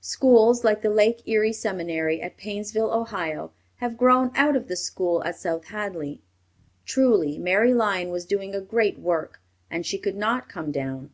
[0.00, 5.24] Schools like the Lake Erie Seminary at Painesville, Ohio, have grown out of the school
[5.24, 6.22] at South Hadley.
[6.84, 11.10] Truly, Mary Lyon was doing a great work, and she could not come down.